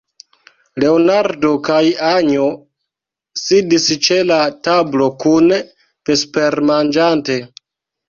Leonardo 0.83 1.51
kaj 1.67 1.81
Anjo 2.13 2.47
sidis 3.43 3.87
ĉe 4.09 4.19
la 4.33 4.41
tablo, 4.71 5.13
kune 5.23 5.63
vespermanĝante. 6.13 7.43